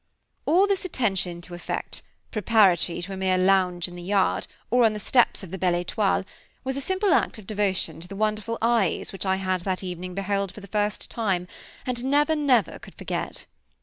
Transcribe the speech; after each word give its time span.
All 0.47 0.65
this 0.65 0.83
attention 0.83 1.41
to 1.41 1.53
effect, 1.53 2.01
preparatory 2.31 3.03
to 3.03 3.13
a 3.13 3.17
mere 3.17 3.37
lounge 3.37 3.87
in 3.87 3.95
the 3.95 4.01
yard, 4.01 4.47
or 4.71 4.83
on 4.83 4.93
the 4.93 4.99
steps 4.99 5.43
of 5.43 5.51
the 5.51 5.59
Belle 5.59 5.73
Étoile, 5.83 6.25
was 6.63 6.75
a 6.75 6.81
simple 6.81 7.13
act 7.13 7.37
of 7.37 7.45
devotion 7.45 7.99
to 7.99 8.07
the 8.07 8.15
wonderful 8.15 8.57
eyes 8.63 9.11
which 9.13 9.27
I 9.27 9.35
had 9.35 9.61
that 9.61 9.83
evening 9.83 10.15
beheld 10.15 10.51
for 10.55 10.59
the 10.61 10.65
first 10.65 11.11
time, 11.11 11.47
and 11.85 12.03
never, 12.03 12.35
never 12.35 12.79
could 12.79 12.95
forget! 12.95 13.45